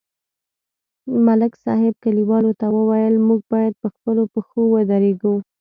ملک 1.25 1.53
صاحب 1.63 1.93
کلیوالو 2.03 2.51
ته 2.59 2.67
وویل: 2.77 3.15
موږ 3.27 3.39
باید 3.53 3.73
په 3.81 3.87
خپلو 3.95 4.23
پښو 4.33 4.61
ودرېږو 4.73 5.33